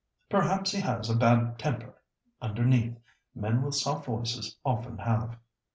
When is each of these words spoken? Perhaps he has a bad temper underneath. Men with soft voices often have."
Perhaps 0.29 0.71
he 0.71 0.79
has 0.81 1.11
a 1.11 1.15
bad 1.15 1.59
temper 1.59 1.93
underneath. 2.41 2.97
Men 3.35 3.61
with 3.61 3.75
soft 3.75 4.07
voices 4.07 4.57
often 4.65 4.97
have." 4.97 5.37